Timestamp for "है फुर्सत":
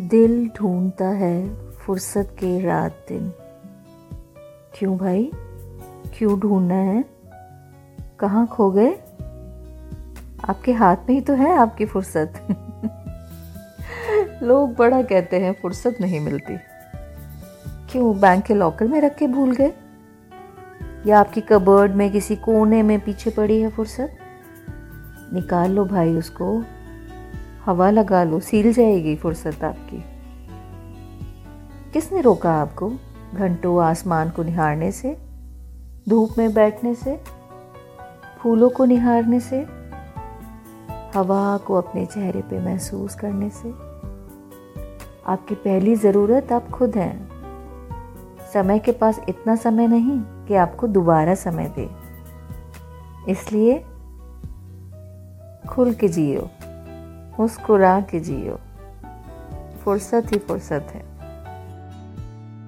1.08-2.28, 23.60-24.16